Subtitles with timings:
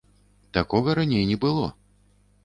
[0.57, 1.67] Такога раней не было!